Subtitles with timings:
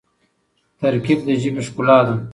[0.79, 2.15] ترکیب د ژبي ښکلا ده.